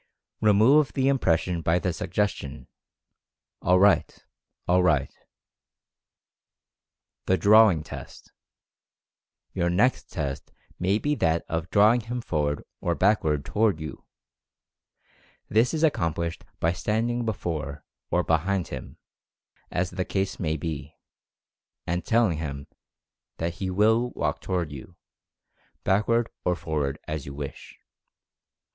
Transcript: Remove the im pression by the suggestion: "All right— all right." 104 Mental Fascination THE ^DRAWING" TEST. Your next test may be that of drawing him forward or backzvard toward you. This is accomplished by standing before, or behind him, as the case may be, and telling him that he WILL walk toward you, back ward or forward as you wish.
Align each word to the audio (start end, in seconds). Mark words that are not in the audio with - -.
Remove 0.41 0.93
the 0.93 1.07
im 1.07 1.19
pression 1.19 1.61
by 1.61 1.77
the 1.77 1.93
suggestion: 1.93 2.67
"All 3.61 3.77
right— 3.77 4.25
all 4.67 4.81
right." 4.81 5.13
104 7.27 7.67
Mental 7.67 7.83
Fascination 7.83 7.83
THE 7.85 7.85
^DRAWING" 7.85 7.85
TEST. 8.07 8.31
Your 9.53 9.69
next 9.69 10.11
test 10.11 10.51
may 10.79 10.97
be 10.97 11.13
that 11.13 11.45
of 11.47 11.69
drawing 11.69 12.01
him 12.01 12.19
forward 12.19 12.63
or 12.79 12.95
backzvard 12.95 13.45
toward 13.45 13.79
you. 13.79 14.03
This 15.47 15.71
is 15.71 15.83
accomplished 15.83 16.45
by 16.59 16.73
standing 16.73 17.23
before, 17.23 17.85
or 18.09 18.23
behind 18.23 18.69
him, 18.69 18.97
as 19.69 19.91
the 19.91 20.03
case 20.03 20.39
may 20.39 20.57
be, 20.57 20.95
and 21.85 22.03
telling 22.03 22.39
him 22.39 22.65
that 23.37 23.53
he 23.61 23.69
WILL 23.69 24.09
walk 24.15 24.41
toward 24.41 24.71
you, 24.71 24.95
back 25.83 26.07
ward 26.07 26.31
or 26.43 26.55
forward 26.55 26.97
as 27.07 27.27
you 27.27 27.35
wish. 27.35 27.77